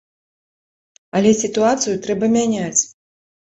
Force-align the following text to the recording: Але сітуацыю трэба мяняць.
Але 1.19 1.35
сітуацыю 1.43 1.95
трэба 2.07 2.33
мяняць. 2.39 2.81